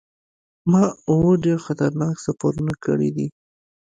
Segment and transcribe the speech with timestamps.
[0.71, 3.27] ما اووه ډیر خطرناک سفرونه کړي دي.